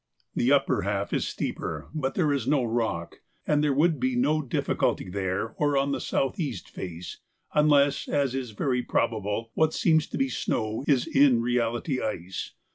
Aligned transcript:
The 0.33 0.51
upper 0.51 0.81
half 0.81 1.13
is 1.13 1.27
steeper, 1.27 1.91
but 1.93 2.15
there 2.15 2.33
is 2.33 2.47
no 2.47 2.63
rock, 2.63 3.21
and 3.45 3.63
there 3.63 3.71
would 3.71 3.99
be 3.99 4.15
no 4.15 4.41
difficulty 4.41 5.07
there 5.07 5.49
or 5.59 5.77
on 5.77 5.91
the 5.91 6.01
south 6.01 6.39
east 6.39 6.67
face, 6.71 7.19
unless, 7.53 8.07
as 8.07 8.33
is 8.33 8.49
very 8.49 8.81
probable, 8.81 9.51
what 9.53 9.75
seems 9.75 10.07
to 10.07 10.17
be 10.17 10.27
snow 10.27 10.83
is 10.87 11.05
in 11.05 11.39
reality 11.43 12.01
ice. 12.01 12.53